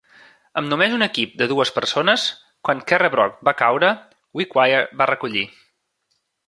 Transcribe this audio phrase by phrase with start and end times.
[0.61, 2.25] Amb només un equip de dues persones,
[2.69, 3.95] quan Kerrebrock va caure,
[4.41, 5.49] Wickwire va recollir.